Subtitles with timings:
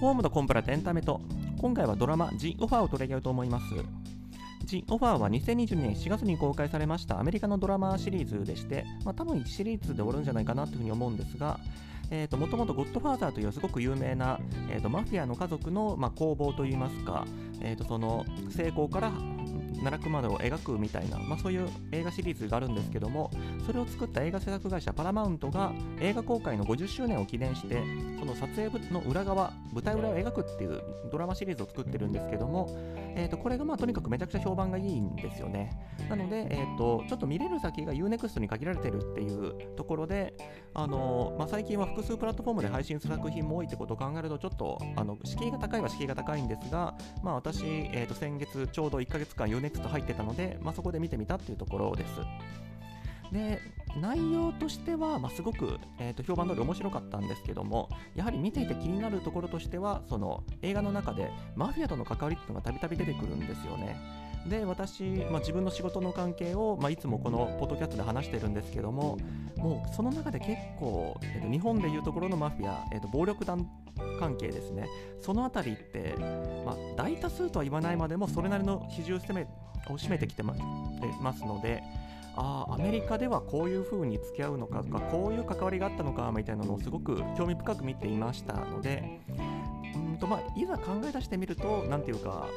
[0.00, 1.20] ホームとコンプラとエンタメと
[1.58, 3.66] 今回はドラマ The Offer を取り上げようと思います。
[4.66, 11.60] The Offer は2022年4月に公開されましたアメリカのドラマシリーズでして、まあ、多分1シリーズで終わるんじゃないかなというふうに思うんですが
[12.10, 14.38] えーと、もともとゴッドファーザーというすごく有名な、
[14.70, 17.24] えーと、マフィアの家族の、まあ、攻防といいますか、
[17.60, 19.12] えーとその成功から
[19.86, 23.30] 奈落までを描くみたいな、まあ、そういう映画シリーズがあるんですけども
[23.64, 27.82] それを作った映画制作会社パラマウントが映画公開の50周年を記念して
[28.18, 32.68] その撮影の裏側舞台裏を描くっていうドラマシリーズを作ってるんですけども、
[33.14, 35.70] えー、とこれがまあとにかくめちゃくちゃ評判がいいんですよね。
[36.08, 40.34] なので、えー、とちょっと見れる先が UNEXT に限られてるっていうところで、
[40.74, 52.20] あのまあ、最近は複数プラットフォームで配信する作品も多いってことを考えるとちょっとあの敷居が高いは敷居が高いんですが、まあ、私、えー、と先月ちょうど1ヶ月間 UNEXT 入ってたのでまあ、そこで見てみたっていうところです。
[53.32, 53.60] で
[54.00, 63.96] 内容としては、まあ、すごく、えーと、評判通り面白かったんですけどもやはり見ていて気になるところとしてはその映画の中でマフィアとの関わりっていうのがたびたび出てくるんですよね。
[64.48, 69.18] で私、まあ、自分の仕事の関係を、まあ、いつもこのポッドキャストで話してるんですけども
[69.56, 73.68] もうその中で結構、えーと、日本でいうところのマフィア、えーと暴力団
[74.18, 74.86] 関係ですね。
[75.20, 76.14] その辺りって、
[76.64, 81.82] まあ、大多数とは言わないまでもそれなりの比重を占めてきてますので
[82.36, 89.20] ああアメリカではこういう風に付き合うのかとかこういう関わりがあったのかみたいなのをすごく興味深く見ていましたので
[90.16, 92.48] んと、まあ、いざ考え出してみると何ていうか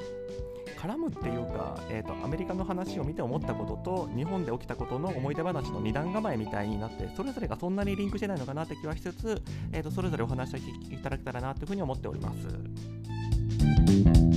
[0.77, 9.41] 絡むっていうか、えーと、アメリカの話を見て思ったことと日本で起きたことの思い出話の二段構えみたいになってそれぞれがそんなにリンクしてないのかなって気はしつつ、
[9.73, 14.28] えーと、それぞれお話しいただけたらなというふうに思っております。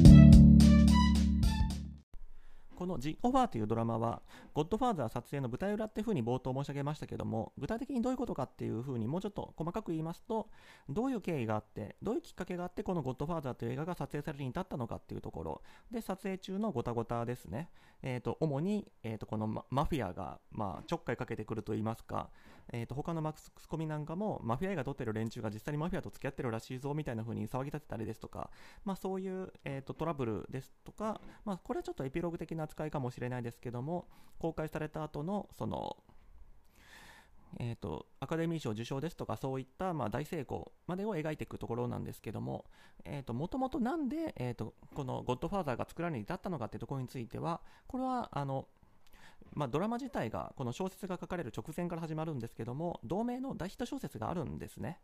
[2.82, 4.22] この The Offer というドラマは、
[4.54, 10.48] ゴッドファーザー撮影の舞台裏っていうふうに冒頭申し上げましたけども、具体的にどういうことかっていうふうにもうちょっと細かく言いますと、
[10.88, 17.70] どういう経緯があって、どういうきっかけがあって、このゴッドファーザーという映画が撮影されるに至ったのかっていうところ、で、撮影中のごたごたですね。
[18.02, 22.30] え、と、主に、え、と、このマフィアが、まあ、ちょっかいかけてくると言いますか、
[22.72, 28.50] えー、と他のマックスコミなんかもマフィア映画撮ってる連中が実際にマフィアと付き合ってるらしいぞみたいな風に騒ぎ立てたりですとか、
[28.84, 34.06] まあ、そういう、えー、とトラブルですとか、まあ、これはちょっとエピローグ的な扱いかもしれないですけども
[34.38, 35.96] 公開された後のその
[37.58, 42.64] えーと、アカデミー賞受賞ですとかそういった、まあ、大成功までを描いていくところなんですけども
[43.28, 48.68] もともとなんで、えーと、この「ゴッドファーザー」が作られに至ったのかというところについてはこれはあの
[49.54, 54.98] まあ、ドラマ自体がこの小説が書かれる直前から始まるんですけども同名の大ヒット小説があるんですね。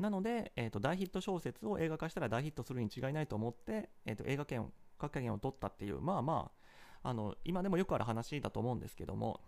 [0.00, 6.61] なので、えーと、大ヒット小説を映画化したら大ヒットするに違いないと思って、えーと、映画権各権を取ったっていうまあまあ
[7.02, 9.40] あの今でもよくある話だと思うんですけども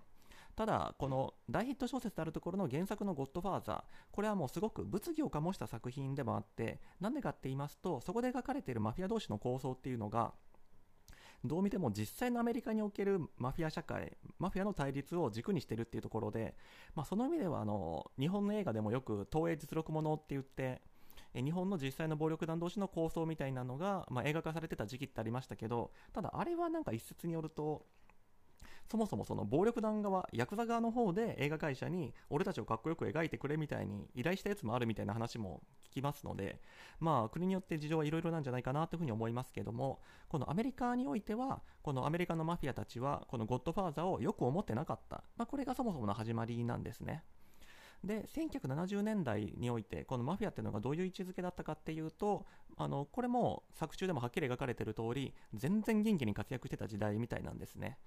[0.56, 3.82] ただこの大ヒット小説であるところの原作の「ゴッドファーザー」
[4.12, 10.32] これはもうすごく物議を醸した作品でもあってなんでかって言いますとそこで描かれているマフィア同士の構想っていうのが
[11.44, 16.56] どう見ても実際のアメリカにおけるマフィア社会、マフィアの対立を軸にしてるっていうところで、
[16.94, 20.80] まあ、その意味ではあの日本の映画でもよく東映実録ものって言って、
[21.42, 27.86] 日本の実際の暴力団同士の構想みたいなのが、まあ、映画化されてた時期ってありましたけど、ただあれはなんか一説によると、
[28.90, 36.60] そもそもその暴力団側、ヤクザ側の方で映画会社に俺たちをかっこよく描いてくれみたいに依頼したやつもあるみたいな話も聞きますので、
[37.00, 45.24] まあ国によって事情はいろいろなんじゃないかなというふうに思いますけども、このアメリカにおいては、このアメリカのマフィアたちは、このゴッドファーザーをよく思ってなかった。
[45.36, 47.24] まあこれがそもそもの始まりなんですね。
[48.02, 52.46] で1970年代においてこのマフィアっていうのがどういう位置づけだったかっていうと
[52.76, 57.98] あのこれも作中でもはっきり描かれてる通り全然元気に活躍してた時代みたいなんですね。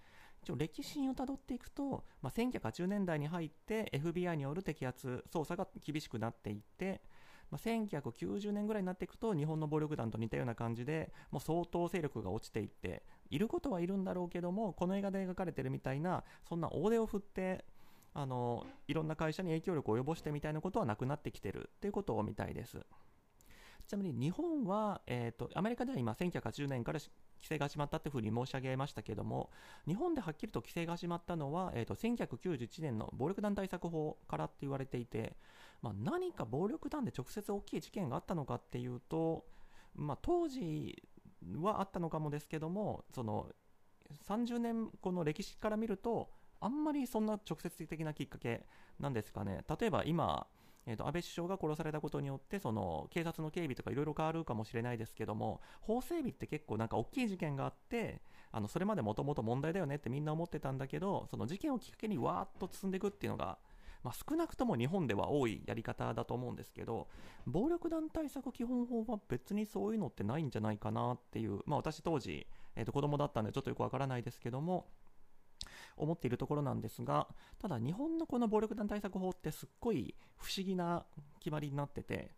[0.43, 7.01] 一応歴史をたどっていくと、まあ、1980年代に入って FBI による摘発捜査が厳しくなっていって、
[7.49, 17.65] まあ、1990年ぐらいになっていくと日本の暴力団と似たような感じでもう相当勢力が落ちていっていることはいるんだろうけどもこの映画で描かれてるみたいなそんな大手を振って
[18.19, 22.79] あのいろんな会社に影響力を及ぼしてみたいなことはなくなってきてるっていうことを見たいです。
[23.85, 27.11] ちなみに日本は、えーと、アメリカでは今1980年から規
[27.47, 29.52] 制が始まったというふうに申し上げましたけれども
[29.87, 35.37] 日本ではっきりと規制が始まったのは、えーと、1991年の暴力団対策法からって言われていて、
[35.84, 39.46] まあ、何か暴力団で直接大きい事件があったのかっていうと、
[39.96, 41.02] まあ、当時
[41.61, 43.47] はあったのかもですけどもその
[44.28, 48.65] 30年後の歴史から見るとあんまりそんな直接的なきっかけ
[48.99, 49.63] なんですかね。
[49.79, 50.47] 例えば今
[50.89, 58.21] えーと、安倍首相が殺されたことによってその警察の警備とかいろいろ変わるかもしれないですけども法整備って結構なんか大きい事件があって
[58.53, 63.57] あのそれまでもともと問題だよねってみんな思ってたんだけどその事件をきっかけにわーっと進んでいくっていうのが
[64.03, 67.07] まあ、少なくとも日本では多いやり方だと思うんですけど
[67.45, 74.85] 暴力団対策基本法は別にそういうのってないんじゃないかなっていう、まあ、私当時、えー、と子供だったんでちょっとよくわからないですけども
[75.97, 77.28] 思っているところなんですが
[77.61, 81.05] ただ日本のこの暴力団対策法ってすっごい不思議な
[81.40, 82.32] 決まりになってて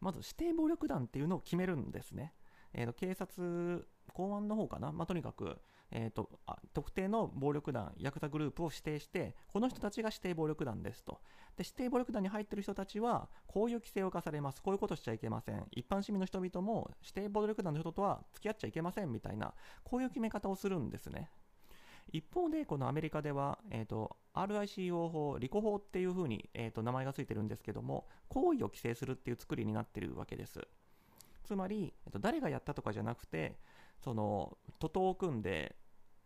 [0.00, 2.34] まず指定暴力団っていうのを決めるんですね、
[2.72, 5.58] えー、と警察公安の方かな、まあ、とにかく
[5.92, 11.20] えーと、あ特定の暴力団、ヤクザグループを指定して、この人たちが指定暴力団ですと。
[11.56, 21.30] で指定暴力団に入ってる人たちは、こういう規制を課されます、こういうことしちゃいけません、一般市民の人々も指定暴力団の人とは付き合っちゃいけませんみたいな、こういう決め方をするんですね。
[22.12, 30.60] 一方で、このアメリカでは、えーと、RICO 法、リコ法っていうふうに、えーと名前がついてるんですけども、行為を規制するっていう作りになってるわけです。
[31.44, 33.58] つまり、えーと誰がやったとかじゃなくて、
[34.02, 35.76] その徒党を組んで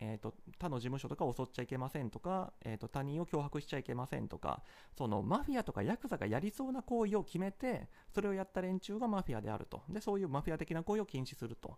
[0.00, 4.62] えーと、他の事務所とか襲っちゃいけませんとか、えーと、他人を脅迫しちゃいけませんとか
[4.96, 11.76] そのマフィアとかヤクザがやりそうな行為を決めてそれをやった連中がマフィアであるとでそういうマフィア的な行為を禁止すると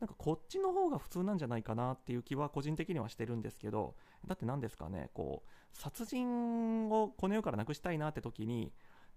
[0.00, 3.94] なんかこっちの方が普通なんじゃないかなっていう気は個人的にはしてるんですけど
[4.26, 8.72] だって何ですかねこう殺人をこの世からなくしたいなって時に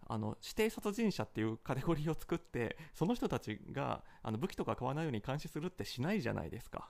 [0.10, 6.90] あの指定殺人者っていうカテゴリーを作ってその人たちがあの武器とか買わないように監視するってしないじゃないですか。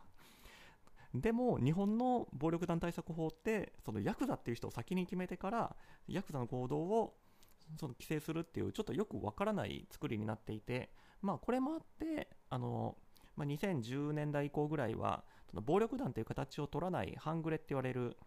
[1.14, 5.76] でも日本の暴力団対策法ってそのヤクザっていう人を先に決めてから
[6.08, 7.16] ヤクザの行動を
[7.80, 10.90] その規制するっていうちょっとよくわからない作りになっていて、
[11.22, 12.96] まあ、これもあってあの、
[13.36, 18.18] まあ、2010年代以降ぐらいはその暴力団という形を取らない半グレって言われる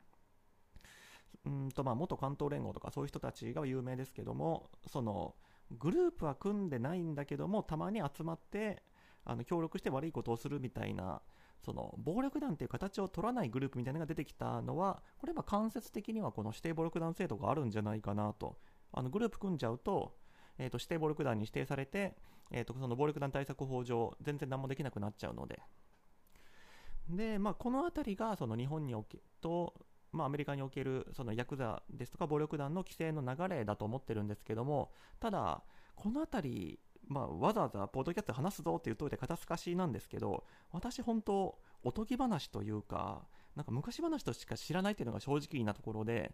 [1.47, 5.35] うんとまあ元関東連合とかそういう人たちが有名ですけどもその
[5.79, 8.82] グループは組んでないんだけどもたまに集まって
[9.25, 11.23] あの協力して悪いことをするみたいな
[11.65, 18.59] その暴力団という形を取らないグループみたいなのが出てきたのはこれは間接的にはこの指定暴力団制度があるんじゃないかなと。
[18.93, 20.17] あのグループ組んじゃうと,、
[20.59, 22.17] えーと、指定暴力団に指定されて、
[22.51, 25.62] えーと、その暴力団対策法上全然何もできなくなっちゃうので。
[27.09, 29.75] で、まあ、この辺りがその日本におけと、
[30.13, 35.63] まあ、アメリカにおけるそのヤクザですとか暴力団の規制の流れだと思ってるんですけどもただ
[35.95, 36.81] この辺り
[37.11, 43.27] まあ、わざわざポッドキャスト話すぞって言うといて肩透かしなんですけど、私本当、おとぎ話というか、
[43.57, 46.33] なんか昔話としか知らないっていうのが正直なところで、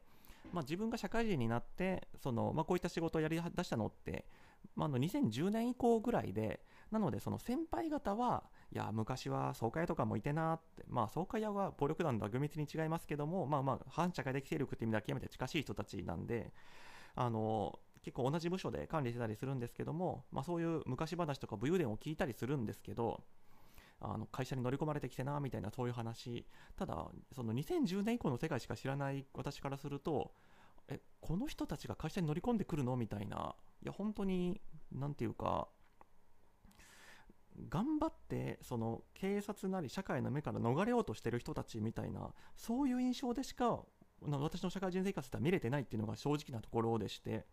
[0.52, 4.26] まあ、自分が社会人になってその、まあ、こういった仕事をやりだしたのって、
[4.74, 16.52] まあ、あの2010年以降ぐらいでなのでその先輩方はいや昔は総会とかもいてなって、まあ、総会屋は暴力団とは厳密に違いますけども、まあ、まあ反社会的勢力っていう意味では極めて近しい人たちなんで
[17.14, 23.24] あの結構同じ部署で管理してたりするんですけども、まあ、そういう昔話とか武勇伝を聞いたりするんですけど
[24.00, 26.46] あの会社に乗り込まれてきてなみたいなそういう話。
[26.76, 30.30] ただその2010年以降の世界しか知らない私からすると
[30.86, 32.94] えこの人たちが会社に乗り込んでくるの？
[32.96, 33.56] みたいな。
[33.82, 34.60] いや本当に
[34.92, 35.66] 何て言うか
[37.68, 43.80] 頑張ってその警察なり社会の目から逃れようとしてる人たちみたいなそういう印象でしか
[44.20, 47.46] 私の社会人生活では見れてないっていうのが正直なところでして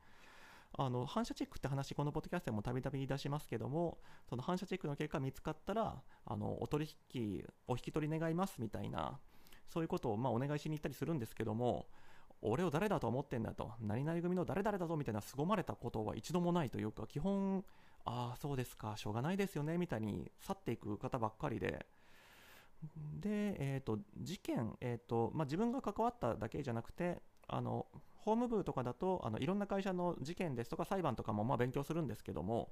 [0.76, 9.20] あの反射チェックって話このポッドキャストでもたびたび出しますけどもその反射チェックの結果見つかったらあのお取引お引き取り願いますみたいな
[9.72, 11.86] そういうことをまあお願いしに行ったりするんですけども
[12.42, 17.64] 俺を誰だと思ってんだと何々組の誰々だぞみたいな凄まれたことは一度もないというか基本
[18.06, 21.86] ああそうですかしょうがないですよねみたいに去っていく方ばっかりで。
[23.18, 27.86] で、えーと、事件、えーとまあ、自分が関わっただけじゃなくてあの
[28.24, 32.70] 法務部とかだとあのいろんな会社の事件ですとか裁判とかもまあ勉強するんですけども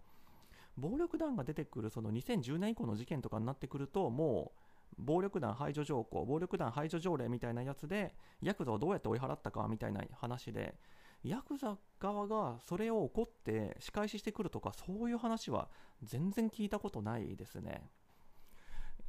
[0.77, 4.53] 暴力団が出てくるその2010年以降の事件とかになってくるとも
[4.97, 10.75] う暴力団排除条項暴力団排除条例みたいなやつでヤクザをどうやって追い払ったかみたいな話で
[11.23, 15.69] ヤクザ側がそれを怒って仕返ししてくるとかそういう話は
[16.01, 17.89] 全然聞いたことないですね。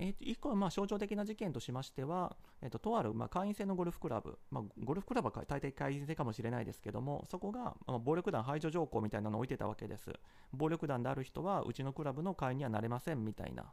[0.03, 10.11] えー、1個はまあ象徴的な事件としましては、えーと、とあるまあ会員制のゴルフクラブ、まあ、ゴルフクラブは大抵会員制かもしれないですけども、そこが、まあ、暴力団排除条項みたいなのを置いてたわけです。
[10.53, 13.73] 暴力団である人はうちのクラブの会員にはなれませんみたいな。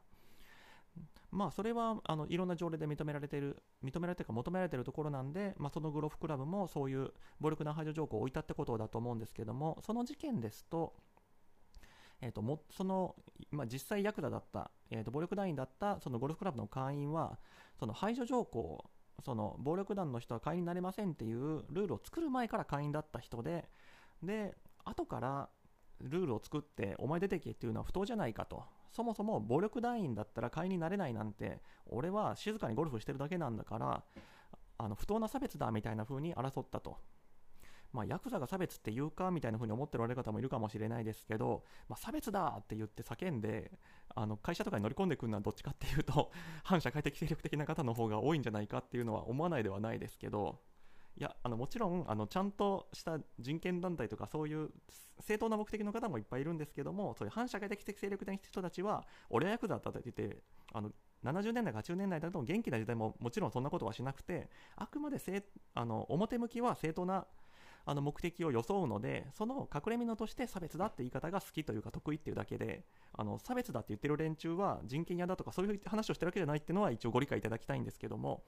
[1.32, 10.94] まあ、それはあのいろんな条例で認められている、認められているか求められているところなんで、まあ、そのゴルフクラブもそういう暴力団排除条項を置いたってことだと思うんですけども、その事件ですと、
[12.22, 13.16] えーと、もその、
[13.52, 17.40] まあ、実際ヤクザだった、えーと、暴力団員だったそのゴルフクラブの会員は
[17.80, 18.84] その排除条項
[19.24, 23.70] その暴力団の人は会員になれませんっていうルールを作る前から会員だった人で
[24.24, 25.50] で後から
[26.02, 28.64] ルールを作ってお前出てけっていうのは不当じゃないかと。
[28.92, 34.04] そもそも暴力団員だったら会員になれないなんて俺は静かにゴルフしてるだけなんだから
[34.80, 36.98] あの不当な差別だみたいな風に争ったと。
[37.92, 43.72] まあ、ヤクザが差別って言うかみたいな風に思っておられる方もいるかもしれないですけど、まあ、差別だって言って叫んで
[44.16, 46.32] あの会社とかに乗り込んでくるのはどっちかっていうと
[46.64, 50.60] 反社会的勢力的な方の方が多いんじゃないかっていうのは思わないではないですけど
[51.18, 54.70] いやあのもちろんあのちゃんとした人権団体とかそういう
[55.20, 60.38] 正当な目的の方もいっぱいいるんですけどもそういう反社会的勢力的な人たちは俺は役だったって言って
[60.72, 60.92] あの
[61.24, 65.18] 70年代80年代だと元気な時代ももちろんそんなことはしなくてあくまで
[65.74, 67.26] あの表向きは正当な
[67.90, 72.84] あの目的を装うのでその隠れ蓑として差別だって言い方が好きというか得意っていうだけで
[73.18, 78.44] あの差別だって言ってる連中は人権屋だとかそういう話をしてるわけじゃないっていうのは一応ご理解いただきたいんですけども、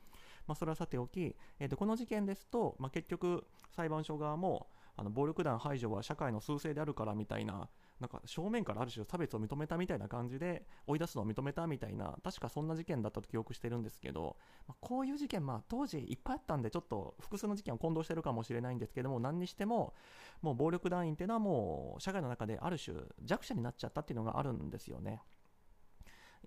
[0.48, 7.68] まあ、それはさておき、えー、とこの事件ですと、まあ、結局裁判所側もあの暴力団排除は社会の趨勢であるからみたいな
[8.02, 19.94] なんか正面からある種差別を認めたみたいな感じで追い出すのを認めたみたいな確かそんな事件だったと記憶してるんですけど、まあ、こういう事件、まあ、当時いっぱいあったんでちょっと複数の事件を混同してるかもしれないんですけども何にしても
[20.42, 25.22] もう暴力団員っていうのはもう社会の中である種弱者になっちゃったっていうのがあるんですよね。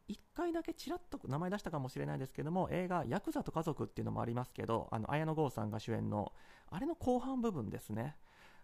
[0.08, 6.32] 1回だけちらっと名前出したかもしれないですけども映画「ヤクザと家族」っていうのもありますけどあの綾野剛さんが主演の
[6.68, 8.16] あれの後半部分ですね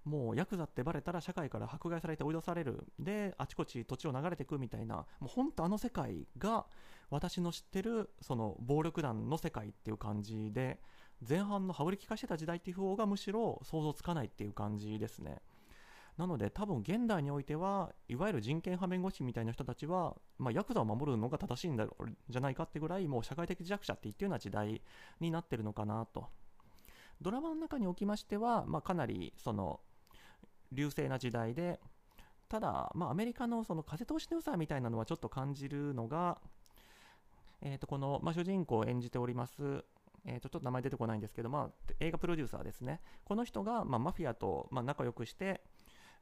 [0.05, 2.87] もうヤクザってバレたら社会から迫害されて追い出される。
[2.99, 6.67] であちこち土地を流れていくみたいなもう本当あの世界が
[7.11, 10.81] 私の知ってるその暴力団の世界っていう感じで
[11.29, 15.43] 前半の羽振り利かしてた時代っていう方がむしろ想像つかないっていう感じですね。
[16.17, 24.83] なので多分現代においてはいわゆる人権派弁護士みたいな人たちは、まあ、ヤクザを守るのが正しいんだろうじゃないかってぐらいもう社会的弱者って言ってるような時代
[25.21, 26.27] になってるのかなと。
[27.23, 29.81] ドラマの中におきましては、まあ、かなりその
[30.73, 31.81] 流星な時代で
[32.49, 36.39] ただ、まあ、アメリカのその風通しの良さみたいなのはちょっと感じるのが、
[37.63, 39.85] えー、とこの、まあ、主人公を演じております、
[40.27, 43.01] えー、とちょっと名前出てこないんですけど、まあ、映画プロデューサーですね。
[43.25, 45.63] この人が、まあ、マフィアと、まあ、仲良くして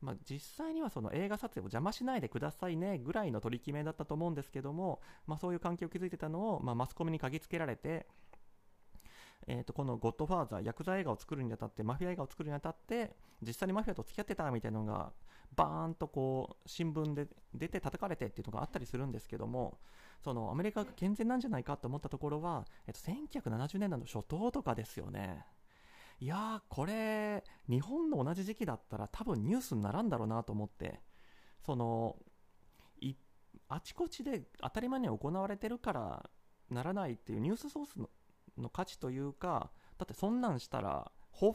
[0.00, 8.06] まあ、実際にはその映画撮影を邪魔しないでくださいねぐらいの取り決めだったと思うんですけども、まあ、そういう関係を築いてたのを、まあ、マスコミに嗅ぎつけられて、
[9.50, 15.10] えー、とこの「ゴッドファーザー」ヤクザ映画を作るにあたってマフィア映画を作るにあたって実際にマフィアと付き合ってたみたいなのが
[15.56, 19.78] バーンとこう新聞で出て叩かれてっていうのがあったりするんですけども
[20.22, 25.46] そのアメリカが健全なんじゃないかと思ったところは、えっと、1970年代の初頭とかですよね。
[26.20, 31.00] いやこれ日本の同じ時期だったら多分ニュースにならんだろうなと思って
[31.64, 32.16] その
[33.68, 36.30] あちこちで当たり前に行われてるから
[36.70, 38.08] ならないっていうニュースソースの
[38.60, 41.54] の価値というかだってそんなんしたら報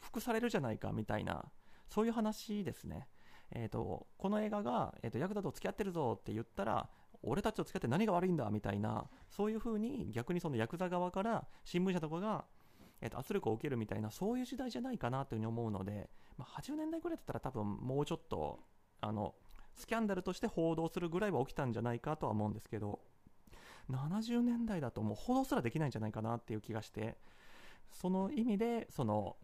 [0.00, 1.44] 復されるじゃないかみたいな
[1.88, 3.06] そういう話ですね。
[3.54, 6.88] えーと、この映画が、えーと、ヤクザと付き合ってるぞって言ったら
[7.22, 12.46] 俺たちと付き合って何が悪いんだみたいなそういう風に逆にそのヤクザ側から新聞社とかが、
[13.02, 16.08] えーと、圧力を受けるみたいなそういう時代じゃないかなというふうに思うので、
[16.38, 18.60] まあ、80年代ぐらいだったら多分もうちょっと
[19.02, 19.34] あの
[19.74, 23.00] スキャンダルとして報道するぐらいは起きたんじゃないかとは思うんですけど
[23.90, 27.16] 70年代だともう報道すらできないんじゃないかなっていう気がして。
[27.92, 29.36] その意味でその、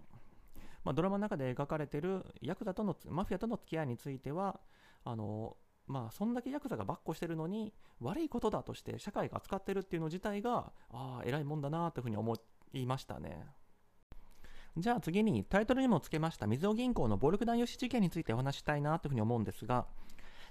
[0.84, 4.58] まあ、ドラマの中で描かれてるヤクザとのマフィアとの付き合いについては
[5.04, 12.36] あのまあ、そんだけヤクザがばっこしてるのに悪いことだとして社会が扱ってるっていうの自体がああ偉いもんだなというふうに思
[12.74, 13.46] いましたね。
[14.76, 19.86] じゃあ次にタイトルにもつけましたみずほ銀行の暴力団融資事件についてお話したいなというふうに思うんですが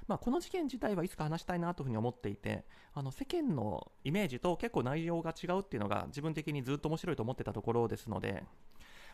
[0.08, 8.44] まあ、この事件自体はいつか話したいなというふうに思っていてあの世間のイメージと結構内容が違うっていうのが自分的にずっと面白いと思ってたところですので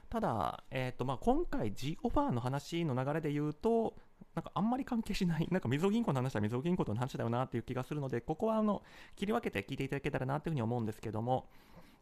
[0.10, 3.96] ただ、えーとまあ、今回 G オファーの話の流れで言うと
[4.36, 8.82] なんかあんまり関係しない、なんかみずほ銀行の話はみずほ銀行との話だよなっていう気がするので、ここはあの
[9.16, 11.50] 切り分けて聞いていただけたらなというふうに思うんですけども、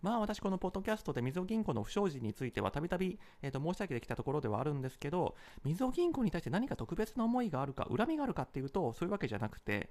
[0.02, 9.90] まあ私このポッドキャストでみずほ銀行の不祥事についてはたびたび申し上げてきたところではあるんですけど、みずほ銀行に対して何か特別な思いがあるか、恨みがあるかっていうと、そういうわけじゃなくて、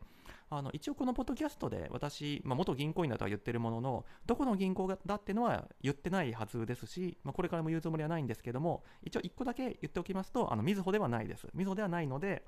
[0.50, 11.46] あの一応このポッドキャストで私、まあ、元銀行員だとは言ってるものの、どこの銀行だっていうのは言ってないはずですし、まあ、これからも言うつもりはないんですけども、一応1個だけ言っておきますと、あのみずほではないです。
[11.54, 12.42] みずほではないので、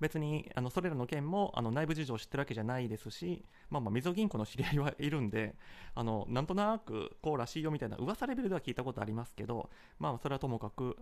[0.00, 5.54] 別にあのそれらの件もあの内部事情を知ってるわけじゃないですし、まあ、まあみずほ銀行の知り合いはいるんで
[5.94, 10.96] あのなんとなくこうらしいよみたいな噂レベルでは聞いたことありますけど、まあ、それはともかく、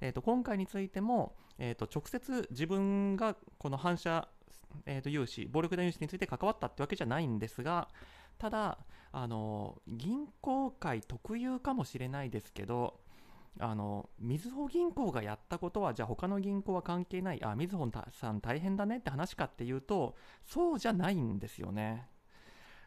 [0.00, 4.28] えー、と今回についても、えー、と直接自分がこの反射、
[4.86, 7.88] えー、と融資暴力団融資について関わったってわけじゃないんですが
[8.38, 8.78] ただ
[9.12, 12.98] あの銀行界特有かもしれないですけど
[13.60, 22.08] あのみずほ銀行がやったことはじゃあ他の銀行は関係ないあみずほさん大変だねって話かっていうとそうじゃないんですよね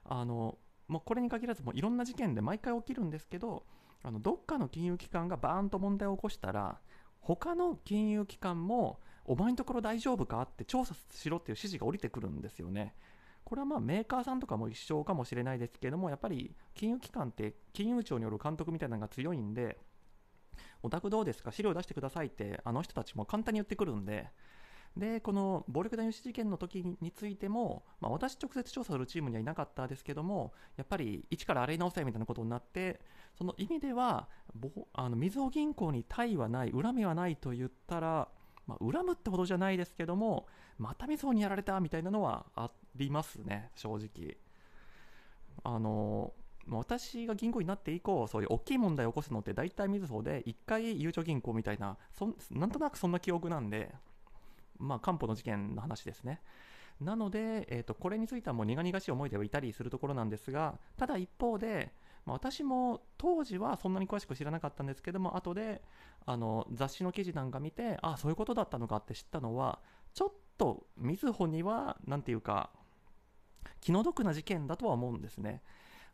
[0.04, 0.58] あの
[0.88, 3.64] もうこれに限らずもういろんな事件で毎回起きるんですけど
[4.04, 6.80] あのどっかの金融機関がバーンと問題を起こしたら
[7.20, 12.96] 他の金融機関もお前のところ大丈夫かって調査しろっていう指示が降りてくるんですよね。
[13.44, 19.78] これはまあメーカーさんとかも一緒かもしれないですけども、やっぱり金融機関って金融庁による監督みたいなのが強いんで、
[20.84, 21.52] お宅どうですか？
[21.52, 24.28] 資料出してくださいってあの人たちも簡単に言ってくるんで、
[24.96, 33.00] で、この暴力団融資事件の時についても、まあ、私直接調査するチームにはいなかったですけども、やっぱり一から洗い直せみたいなことになって、
[33.38, 34.28] その意味では、
[34.94, 38.28] あの、みずほ銀行に対はない、恨みはないと言ったら、
[38.66, 40.48] まあ、恨むってほどじゃないですけども、
[40.80, 44.38] またみずほにやられたみたいなのはありますね、正直。
[45.64, 46.34] あの
[46.70, 53.94] 私が銀行になって以降、そういう大きい問題を起こすのって大体みずほで、1回ゆうちょ銀行みたいなそ、なんとなくそんな記憶なんで、
[54.78, 56.42] まあ、官報の事件の話ですね。
[57.00, 61.92] なので、えーと、これについてはもう苦々しい思いではいたりするところなんですが、ただ一方で、
[62.26, 65.82] まあ、私も当時はそんなに詳しく知らなかったんですけども、後で
[66.26, 69.80] あの雑誌の記事なんか見て、あそういうことだったのかって知ったのは、
[70.14, 72.72] ちょっとみずほには、なんていうか、
[73.80, 75.62] 気の毒な事件だとは思うんですね。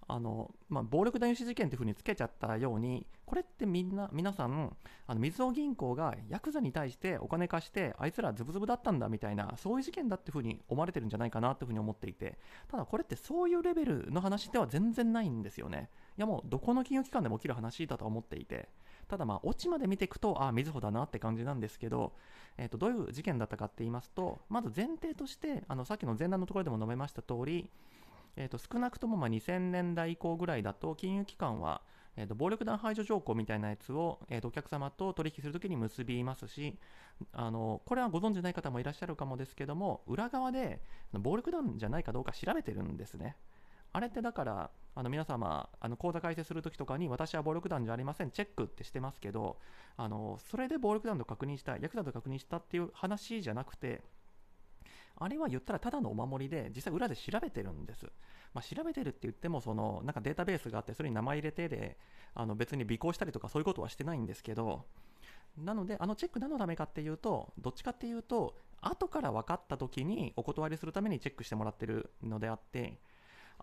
[0.07, 4.75] あの、まあ、暴力団融資事件というふうにつけちゃったように、これってみんな、皆さん、
[5.07, 15.89] あの、みずほ銀行がヤクザに対してお金貸して、あいつらズブズブだったんだみたいな、そういう事件だっていうふうに思われてるんじゃないかなというふうに思っていて、ただこれってそういうレベルの話では全然ないんですよね。
[16.17, 18.69] いやもう、どこの金融機関でも起きる話だと思っていて、
[19.07, 22.13] ただまあ、オチまで見ていくと、ああ、みずほだなって感じなんですけど、
[22.57, 27.69] え、ー、と、どういう事件だったかって言いますと、まず前提として、あの、さっきの前段のところでも述べました通り、
[28.35, 31.81] えーと、少なくともま2000年代以降ぐらいだと金融機関は、
[32.15, 36.77] えーと、暴力団排除条項みたいなやつを、えーと、お客様と取引するときに結びますし
[37.31, 40.81] あのこれはご存じない方もいらっしゃるかもですけども裏側で
[41.13, 43.35] 暴力団じゃないかどうか調べてるんですね。
[43.95, 49.57] あれってだからあの皆様あの口座開設するときとかに私は暴力団じゃありませんチェックってしてますけど
[49.97, 54.01] あのそれで暴力団と確認したヤクザと確認したっていう話じゃなくて
[55.23, 58.05] あれは言ったらただのお守りで、実際裏で調べてるんです。
[58.53, 61.97] まあ、調べてるって言っても、その、なんかデータベースがあって、それに名前入れてで、
[62.36, 64.86] あの別に尾行したりとかそういうことはしてないんですけど、
[65.57, 72.99] なので、あのチェック何のためかっていうと、どっちかっていうと、後から分かった時にお断りするためにチェックしてもらってるのであって、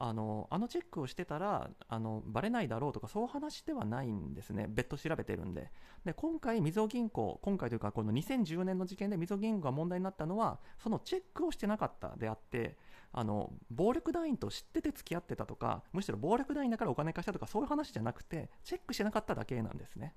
[0.02, 5.70] あのあのチェックをしてたらあのバレないだろうとかそういう話ではないんですね、別途調べてるんで。
[6.06, 12.78] で今回、みずほ銀行、今回というかこの2014年の事件でみずほ銀行が問題になったのは、そのチェックをしてなかったであって、
[13.12, 20.14] あの暴力団員と知ってて付き合ってたとか、むしろ暴力団員だからお金貸したとか、そういう話じゃなくて、チェックしてなかっただけなんですね。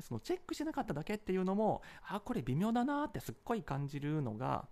[0.00, 4.66] そのチェックしてなかっただけっていうのも、あ、これ微妙だなってすっごい感じるのが、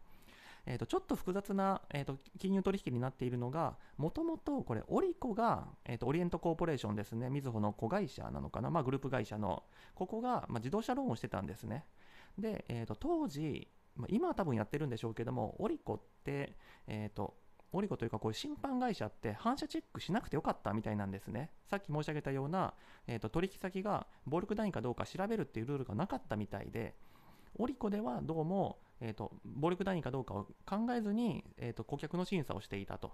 [0.67, 11.85] えー、とちょっと複雑な、えー、と金融取引になっているのが、もともとこれ、オリコが、えー、とオリエントコーポレーションですね、みずほの子会社なのかな、まあ、グループ会社の、ここが、まあ、自動車ローンをしてたんですね。
[12.39, 17.37] で、えー、と当時、まあ、今は多分やってるんでしょうけども、オリコって、えー、と
[17.73, 21.51] オリコというかこういう審判会社って反射チェックしなくてよかったみたいなんですね。
[21.67, 22.75] さっき申し上げたような、
[23.07, 26.95] えー、と取引先が暴力団員かどうか調べるっていうルールがなかったみたいで、
[27.59, 33.13] オリコではどうも、えーと、暴力団員かどうかを考えずに、えーと、顧客の審査をしていたと。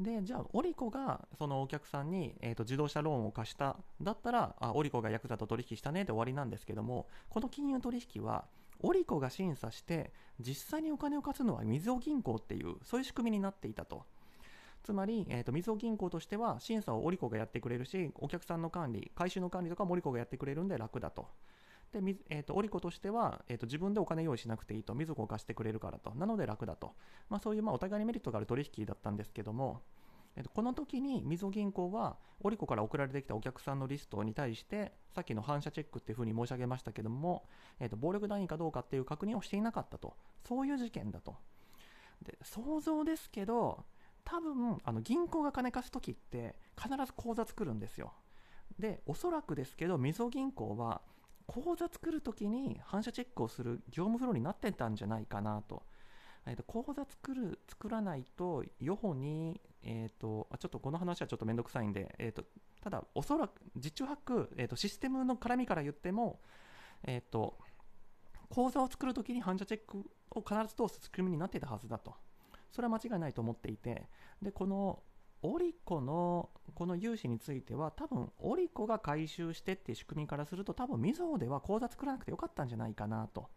[0.00, 8.46] で、じゃあ、オリコがそのお客さんに、えーと、自動車ローンを貸した、だったら、あオリコがヤクザと取引したねで終わりなんですけども、この金融取引は、
[8.82, 14.04] オリコが審査して、実際にお金を貸すのはみずほ銀行っていう、そういう仕組みになっていたと。
[14.82, 21.28] つまり、えーと、みずほ銀行としては、審査をオリコがやってくれるし、お客さんの管理、回収の管理とかもオリコがやってくれるんで楽だと。
[21.92, 26.94] で、えーと、オリコとしては、えーと、自分でお金用意しなくていいと、みずほを貸してくれるからと、なので楽だと、
[27.28, 29.82] まあ、そういうまあお互いにメリットがある取引だったんですけども、
[30.36, 37.44] えーと、この時にみずほ銀行は、オリコから送られてきたお客さんのリストに対して、さっきの反射チェックっていうふうに申し上げましたけども、
[37.80, 40.14] えー、と暴力団員かどうかっていう確認をしていなかったと、
[40.46, 41.36] そういう事件だと。
[42.22, 43.84] で想像ですけど、
[44.24, 48.12] 多分あの銀行が金貸す時って必ず口座作るんですよ。
[48.78, 51.02] で、おそらくですけど、みずほ銀行は
[51.50, 55.82] 口座作るときに反射チェックをする業務フローになってたんじゃないかなと。
[56.46, 62.44] えー、と口座作る作らないと、予報に、えーと、ちょっとこの話はちょっとめんどくさいんで、えーと、
[62.80, 66.40] ただ、おそらく、実中ハック、えーと、システムの絡みから言っても、
[67.02, 67.58] えー、と
[68.48, 72.14] 口座を作るときに反射チェックを必ず通す仕組みになってたはずだと。
[72.70, 74.08] それは間違いないと思っていて、
[74.42, 75.02] でこの
[75.42, 83.48] オリコのこの融資については多分オリコが回収してっていう仕組みからすると多分みずほでは口座作らなくてよかったんじゃないかなと。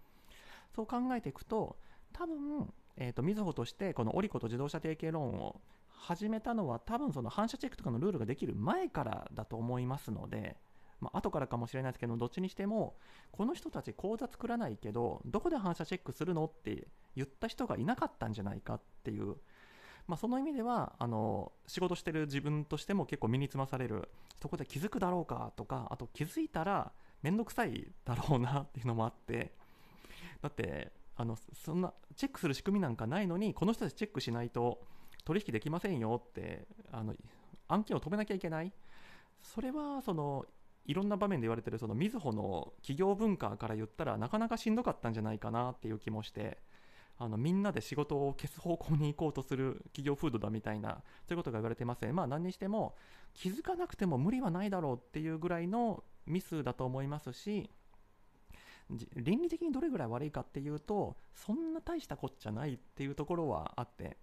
[0.76, 1.78] そう考えていくと
[2.12, 10.58] 多分えーと、みずほとしてこのオリコと自動車提携ローンを始めたのは多分その反射チェックとかのルールができる前からだと思いますので
[11.00, 12.96] まあ後からかもしれないですけどどっちにしても
[13.32, 19.36] この人たち口座作らないけどどこで反射チェックするのって言った人がいなかったんじゃないかっていう
[20.08, 24.10] まあ、その意味ではあの仕事してる自分としても結構身につまされる
[24.42, 29.54] そこで気づくだろうかとかあと気づいたら面倒くさいだろうなっていうのもあって
[30.42, 34.82] だってあのそんなチェックする仕組みなんかないのにこの人たちチェックしないと
[35.24, 37.13] 取引できませんよってあの
[37.70, 38.74] 案件を止めなきゃいけない。
[39.42, 40.46] それはその
[40.86, 46.58] いろんな場面で言われてるそのみずほの企業文化から言ったらなかなかしんどかったんじゃないかなっていう気もして
[47.17, 52.12] あのみんなで仕事を消す方向に行こうとする企業風土だみたいなそういうことが言われてますね。
[52.12, 52.95] まあ何にしても
[53.34, 57.69] 気づかなくても無理はないだろうっていうぐらいのミスだと思いますし
[59.15, 64.17] 倫理的にどれぐらい悪いかっていうとそんな大したこっちゃないっていうところはあって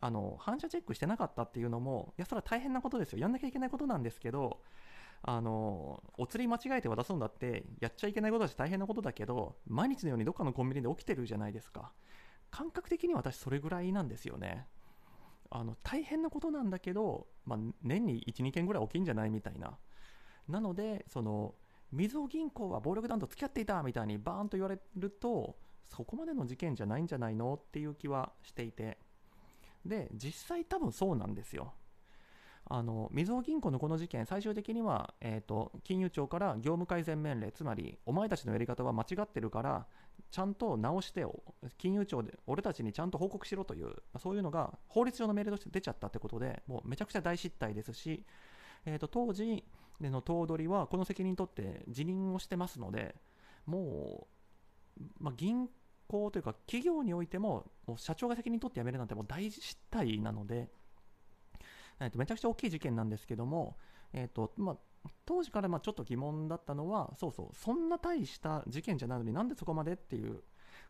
[0.00, 3.18] あの反射チェックしてなかったっていうのもいやそれは大変なことですよ。
[3.18, 4.60] やんなきゃいけないことなんですけど
[5.22, 11.92] あのお釣り間違えて渡すんだってやっちゃいけないことだし大変なことだけど毎日のようにどっかのコンビニで起きてるじゃないですか。
[12.50, 14.66] 感覚的に私それぐらいなんですよね。
[15.50, 19.78] あの大変なことなんだけど、まあ、年に12件ぐらい大きいんじゃないみたいな。
[20.48, 21.54] なのでその
[21.92, 25.56] みずほ銀行は暴力団と付き合っていたみたいにバーンと言われると
[25.88, 28.98] そこまでの事件じゃないんじゃないのっていう気はしていて。
[29.84, 31.72] で実際多分そうなんですよ。
[32.68, 39.86] あのみずほ銀行のこの事件最終的には、えーと、金融庁から業務改善命令つまりお前たちのやり方は間違ってるから
[40.30, 41.42] ちゃんと直してよ。
[41.78, 48.24] 金融庁で俺たちにちゃんと報告しろというそういうのが法律上の命令として出ちゃったってことでもうめちゃくちゃ大失態ですし、
[48.84, 49.64] えーと、当時
[50.00, 53.14] の頭取はこの責任にとって辞任をしてますので
[53.64, 54.26] も
[54.98, 55.68] う、まあ、銀
[56.08, 60.68] 行というか企業においてももう社長が責任取って辞めるなんてもう大失態なので、
[62.00, 63.76] えー、とめちゃくちゃ大きい事件なんですけども、
[64.12, 64.76] えーとまあ、
[65.24, 70.42] 当時からまちょっと疑問だったのはそうそうそんな大した事件じゃないのになんでそこまでっていう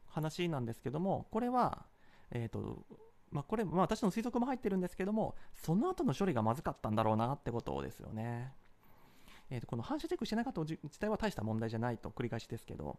[0.06, 1.84] 話なんですけどもこれは、
[2.30, 2.84] えーと
[3.30, 8.52] まあ、これ、まあ、私の推測も入ってるんですけどもその後の処理がまずかったんだろうなってことですよね。
[9.50, 12.98] えー、とこの反射チェックしてなかった自体は大した問題じゃないと繰り返しですけど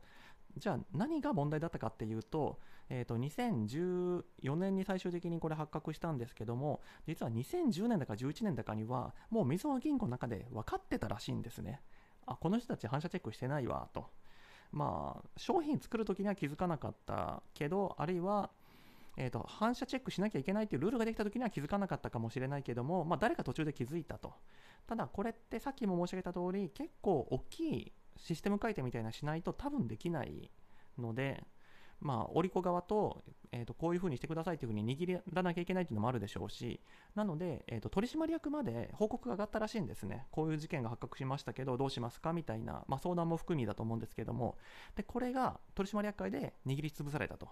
[0.57, 11.81] じゃあ何が問題だったかっていうと,、えー、と2014年に最終的にこれ発覚したんですけども実は2010年だか11年だかにはもうみずほ銀行の中で分かってたらしいんですね。
[12.25, 14.05] あこの人たち反射チェックしてないわと。
[14.71, 18.49] まあ商品作るときには気づかなかったけどあるいは
[19.17, 24.33] えーと、反射チェックしなきゃいけないというルールができたときには気づかなかったかもしれないけども、まあ、誰か途中で気づいたと。
[24.85, 30.51] ただ、これってさっきも申し上げた通り、結構大きいシステム改定みたいなしないと多分できない
[30.97, 31.43] ので、
[31.99, 36.79] まあ、オリコ側と,、えー、とこういうふうにしてくださいというふうに握らなきゃいけないというのもあるでしょうし、
[37.15, 44.57] なので、えー、と取締役まで報告が上がったらしいんですね、こういう事件が発覚しましたけど、どうしますかみたいな、まあ、相談も含みだと思うんですけども、
[44.95, 47.47] でこれが取締役会で握りつぶされたと。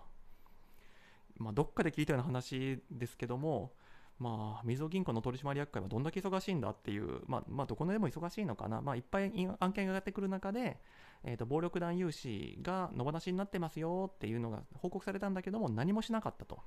[1.37, 3.73] まあ、どっかで聞いたような話ですけども、
[4.19, 10.79] まあ、みずほ銀行の取締役会はどんだけ忙しいんだっていう、まあ、まあ、どこのでも忙しいのかな、まあ、いっぱい案件が上がってくる中で、
[11.23, 16.59] えーと、暴力団融資が野放しになってますよっていうのが報告されたんだけども、何もしなかったと。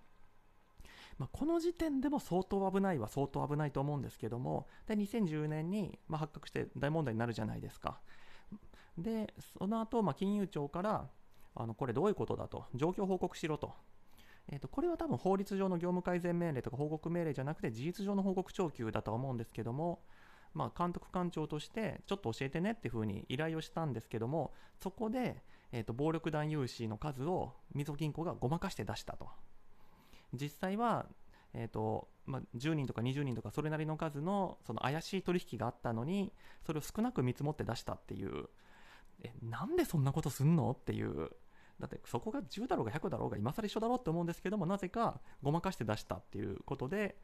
[1.19, 8.01] まあ、この時点でも相当危ないは相当危ないと思うんですけども、で2010年に、まあ、発覚して大問題になるじゃないですか。
[8.97, 11.09] で、その後、まあ金融庁から、
[11.55, 13.73] あのこれどういうことだと、状況報告しろと。
[14.51, 20.01] えー、とこれは多分法律上の業務改善命令とか報告命令じゃなくて事実上の報告徴求だとは思うんですけども、
[20.55, 29.29] まあ、監督官庁としてちょっと教えてねっていうふうに依頼をしたんですけどもそこで、えー、と暴力団融資の数をみずほ銀行がごまかして出したと。
[30.35, 31.07] 実際は、
[31.55, 36.33] えーとまあ、10人とか20人とかそれなりの数のその怪しい取引があったのに
[36.67, 38.49] それを少なく見積もって出したっていう。
[39.25, 40.71] えなんでそんなことすんの？
[40.71, 41.31] っていう。
[41.81, 47.17] だってそこが10だろうが100だろうが今更一緒だろうって思うんですけどもなぜかごまかして出したっていうことで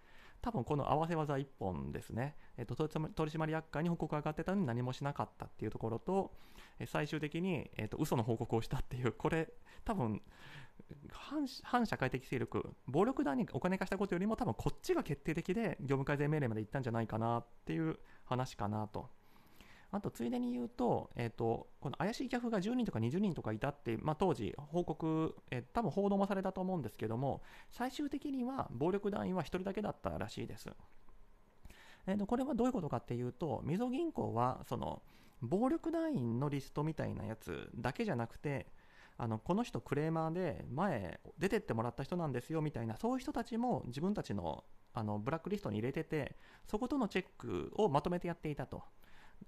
[0.42, 2.90] 多分この合わせ技1本ですね、えっと、取
[3.30, 6.32] 締役会に報告が上がってたのに何もしなかったっていうところと
[6.86, 9.48] 最終的に、えっと、嘘の報告をしたっていうこれ
[9.84, 10.20] 多分
[11.12, 19.08] 反社会的勢力暴力団にお金貸したことよりも多分こっちが決定的で業務改善命令まで行ったんじゃないかなっていう話かなと。
[19.94, 30.68] あと、ついでに言うと、えっ、と、この怪しい客が10人とか20人とかいたって、まあ、当時報告、えー、多分報道もされたと思うんですけども、最終的には暴力団員は1人だけだったらしいです。
[32.08, 35.00] えー、とこれはどういうことかっていうと、みずほ銀行は、その、
[35.42, 38.66] 暴力団員のリストみたいなやつだけじゃなくて、
[39.16, 46.34] あのこの人クレーマーで前出てってもらった人なんですよみたいなそういう人たちも自分たちのあのブラックリストに入れてて
[46.66, 48.82] そことのチェックをまとめてやっていたと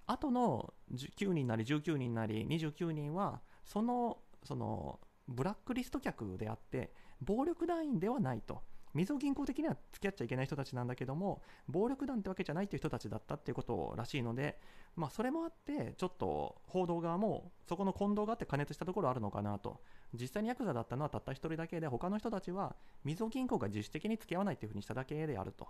[0.07, 8.63] 後の9人なり19人なり29人はそのそのブラックリスト客であって暴力団員ではないと
[8.97, 14.59] みずほ銀行的には付き合っちゃいけない人たちなんだけども暴力団ってわけじゃないっていう人たちだったっていうことらしいので、
[14.97, 19.83] まあ、それもあってちょっと報道側もそこの混同があって加熱したところあるのかなと
[20.15, 25.69] 実際にヤクザだったのはたった1人だけで他の人たちはみずほ銀行が自主的に付き合わないっていうふうにしただけであると。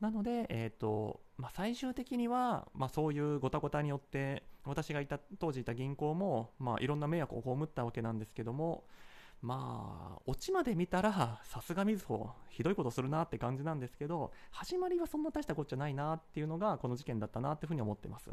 [0.00, 8.84] なので、えーとまあ、最終的には、まあ、そういうごたごたによって私がいた当時いた銀行も、まあ、いろんな迷惑を被ったわけなんですけども、
[9.42, 18.30] まあ、オチまで見たら、さすがみずほ、ひどいことするなって感じなんですけど、始まりはそんな大したことじゃないなっていうのが、この事件だったなっていうふうに思ってます。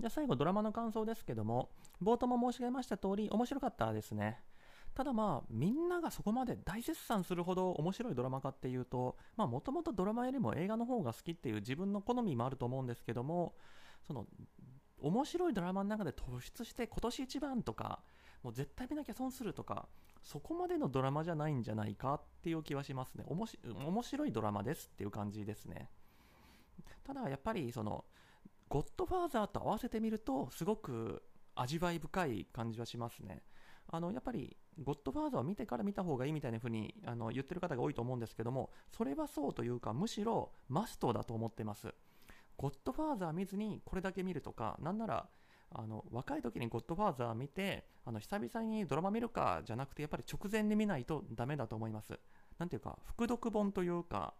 [0.00, 1.70] じゃあ最後、ドラマの感想ですけども、
[2.02, 4.40] 冒頭も申し上げました通り、面白かったですね。
[4.96, 13.54] ただまあ、みんながそこまで大絶賛するほど面白いドラマかっていうと、まあ、もともとドラマよりも映画の方が好きっていう自分の好みもあると思うんですけども、
[14.06, 14.26] その、
[14.98, 18.00] 面白いドラマの中で突出して今年一番とか、
[18.42, 19.86] もう絶対見なきゃ損するとか、
[20.22, 23.24] そこまでのドラマじゃないんじゃないかっていう気はしますね。
[23.26, 25.90] おもし面白いドラマですっていう感じですね。
[27.04, 28.06] ただやっぱりその、
[28.70, 31.22] ゴッドファーザーと合わせてみると、すごく
[31.54, 33.42] 味わい深い感じはしますね。
[33.88, 41.94] あのやっぱり、ゴッドファーザーを見てから見た方がいいみたいな風にあの言ってる方が多いと思うんですけども、それはそうというか、むしろマストだと思ってます。
[42.56, 45.28] ゴッドファーザー見ずにこれだけ見るとか、なんなら
[45.70, 52.18] あの若い時に「ゴッドファーザー」見てあの久々にドラマ見るかじゃなくてやっぱり直前に見ないとダメだと思います。
[52.58, 54.32] なんていうか副読本というか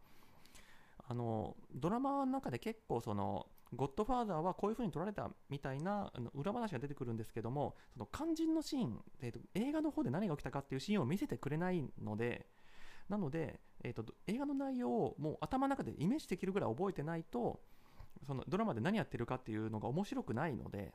[1.09, 12.47] あのドラマの中で結構そのゴッドファーザーはこういう風に撮られたみたいなあの裏話が出てくるんですけどもその肝心のシーン、えーと、映画の方で何が起きたかっていうシーンを見せてくれないので
[13.09, 17.61] なので、えーと映画の内容をもう頭の中でイメージできるぐらい覚えてないと
[18.27, 20.93] そのドラマで何やってるかっていうのが面白くないので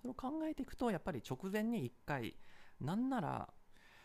[0.00, 2.34] それを考えていくとやっぱり直前に1回
[2.80, 3.48] なんなら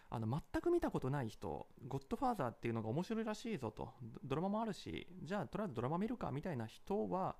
[0.09, 3.89] あの全く見たことない人ゴッドファーザーっていうのが面白いらしいぞと。
[4.23, 7.35] ドラマもあるしじゃあとりあえずドラマ見るかみたいな人は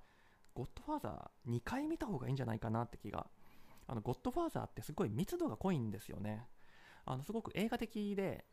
[0.58, 3.28] ゴッドファーザー2回見た方がいいんじゃないかなって気が。
[3.86, 6.48] あのゴッドファーザーってすごい密度が濃いんですよね。
[7.04, 8.44] あのすごく映画的で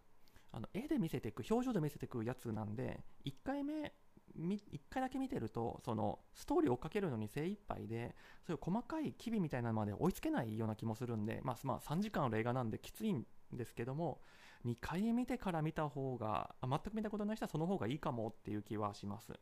[0.51, 3.91] あの絵で見せていく表情で見せていくやつなんで1回目
[4.37, 8.15] 1回だけ見てるとそのストーリーを追っかけるのに精一杯で
[8.45, 14.21] そういう細かい機微みたいなのまで追いつけないような気もするんで、まあ、まあ3時間の映画なんできついんですけども
[14.65, 19.33] 2回見てから見た方があ全く見たことない人はその方がいいかもっていう気はします。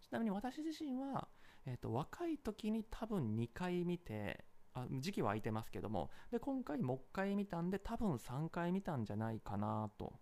[0.00, 1.28] ちなみに私自身は、
[1.70, 10.12] えーと、若い時に多分2回見てあ時期は空いてますけどもで今回もう1回見たんで多分3回見たんじゃないかなと。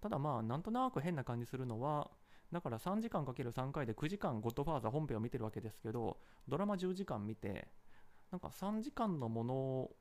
[0.00, 2.10] ただまあなんとなく変な感じするのは
[2.52, 7.66] だから3時間かける3回で9時間ゴッドファーザー本編を見てるわけですけど、ドラマ10時間見て、
[8.30, 9.96] なんか3時間のものを、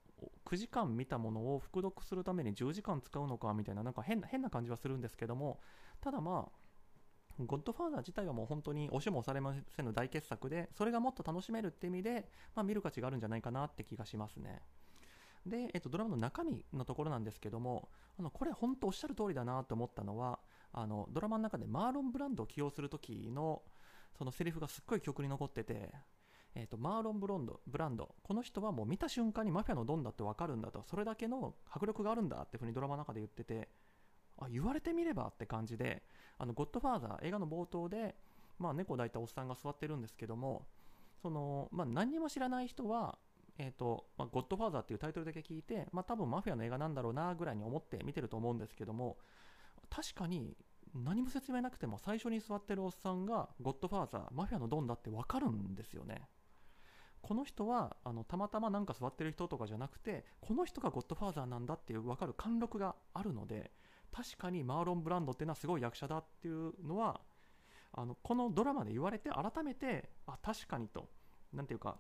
[0.46, 5.60] 9時間見たものを復読するために10時間使うのかみたいな、なんか変な変な感じはするんですけども、
[6.00, 6.63] ただまあ、
[7.40, 14.62] ゴッドファーザー自体はもう本当に押しも押されませんの大傑作で、それがもっと楽しめるって意味で、まあ、見る価値があるんじゃないかなって気がしますね。
[15.46, 20.40] で、えっと、ドラマの中身のところなんですけども、あのこれ本当おっしゃる通りだなと思ったのは、
[20.72, 23.62] あのドラマの中でマーロン・ブランドを起用する時の
[24.18, 25.92] そのセリフがすっごい曲に残ってて、
[26.56, 33.70] えーと、マーロンブロンド・ブランドこの人はもう見た瞬間にマフィアのドンだって分かるんだとそれだけの迫力があるんだっていうふうにドラマの中で言ってて
[34.40, 36.04] あ言われてみればって感じで
[36.38, 38.16] あのゴッドファーザー映画の冒頭で、
[38.60, 40.66] まあ、猫抱いたおっさんが座ってるんですけども
[41.22, 43.18] その、まあ、何にも知らない人は
[43.60, 49.18] えーとまあ、ゴッドファーザーっていうタイトルだけ聞いて、まあ、多分マフィアの映画なんだろうなぐらいに思って見てると思うんですけども
[49.92, 50.58] 確かに
[50.96, 56.28] 何も説明なくても最初に座ってるおっさんがゴッドファーザーマフィアのドンだって分かるんですよね。
[57.22, 63.72] この人はあのたまたまなんか座ってる人とかじゃなくてこの人がゴッドファーザーなんだっていう分かる貫禄があるので
[64.14, 67.20] 確かにマーロン・ブランドっていうのはすごい役者だっていうのは
[67.92, 71.10] あのこのドラマで言われて改めてあ確かにと
[71.52, 71.98] 何ていうか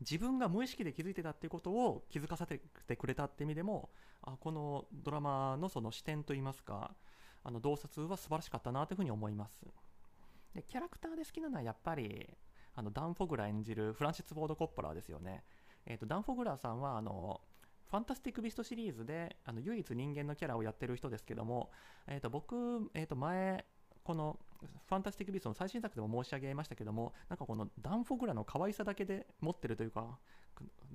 [0.00, 3.90] 自分が無意識で気づいてたっていうことを気づかせてくれたって意味でも
[4.22, 6.94] あこのドラマのその視点といいますか
[7.44, 9.64] あの洞察は素晴らしかったなというふうに思います。
[10.54, 12.28] でキャラクターで好きなのはやっぱり
[12.74, 15.44] あのダン・フォグラ演じるフランシス・フォード・コッポラーですよね、
[15.86, 17.40] えーと、ダン・フォグラさんはあの
[17.90, 21.70] ファンタスティック・ビストシリーズであの唯一人間のキャラをやってる人ですけども、
[22.06, 23.64] えーと僕、えー、と前
[24.04, 24.38] この
[24.88, 30.18] ファンタスティック・ビストの最新作でも申し上げましたけどもなんかこのダン・フォグラの可愛さだけで持ってるというか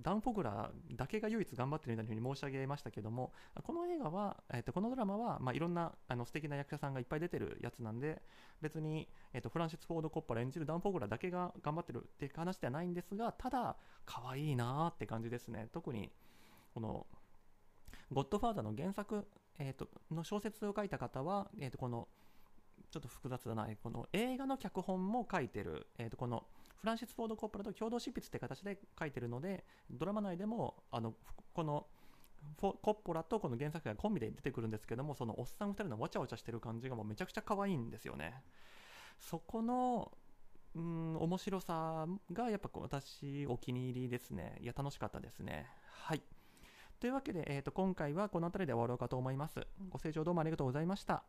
[0.02, 3.32] ダン・フォグラだけが唯一頑張ってるみたいなふうに申し上げましたけども
[3.64, 8.22] この映画は、えー、とこのドラマは、まあ、いろんなあの素敵な役者さんがいっぱい出てるやつなんで
[8.62, 15.70] 別に、えー、とフランシス・フォード・コッパラ演じるダン・フォグラだけが頑張ってるっていう話ではないんですがただ可愛いなーって感じですね。
[15.72, 16.12] 特に
[16.76, 17.08] この
[18.12, 19.26] ゴッドファーザーの原作、
[19.58, 22.10] えー、との小説を書いた方は、えー、とこの
[22.92, 26.44] ちょっと複雑だなこの映画の脚本も書いてる、えー、とこの
[26.76, 31.14] フランシス・フォード・コッポラと共同執筆って形で書いてるのでドラマ内でもあの
[31.54, 31.88] この
[32.58, 38.44] コッポラとこの原作がコンビで出てくるんですけどもそのおっさん2人のわちゃわちゃしてる感じがもうめちゃくちゃ可愛いんですよね。
[39.18, 40.12] そこの
[40.76, 44.58] うん面白さがやっぱ私お気に入りですね。
[44.62, 45.68] いや楽しかったですね。
[45.88, 46.22] はい。
[47.00, 49.66] というわけで、えー、と今回はこの辺りで終わろうかと思います。
[49.90, 51.24] ご清聴どうもありがとうございました。